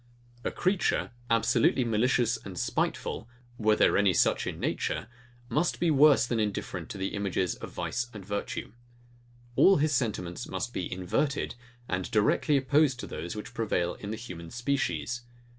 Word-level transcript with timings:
A 0.43 0.49
creature, 0.49 1.11
absolutely 1.29 1.83
malicious 1.83 2.35
and 2.43 2.57
spiteful, 2.57 3.29
were 3.59 3.75
there 3.75 3.95
any 3.99 4.15
such 4.15 4.47
in 4.47 4.59
nature, 4.59 5.07
must 5.47 5.79
be 5.79 5.91
worse 5.91 6.25
than 6.25 6.39
indifferent 6.39 6.89
to 6.89 6.97
the 6.97 7.09
images 7.13 7.53
of 7.53 7.69
vice 7.71 8.07
and 8.11 8.25
virtue. 8.25 8.71
All 9.55 9.77
his 9.77 9.93
sentiments 9.93 10.47
must 10.47 10.73
be 10.73 10.91
inverted, 10.91 11.53
and 11.87 12.09
directly 12.09 12.57
opposite 12.59 12.97
to 13.01 13.05
those, 13.05 13.35
which 13.35 13.53
prevail 13.53 13.93
in 13.93 14.09
the 14.09 14.17
human 14.17 14.49
species. 14.49 15.21